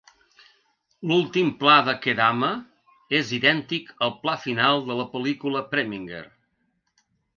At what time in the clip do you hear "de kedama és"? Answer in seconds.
1.89-3.35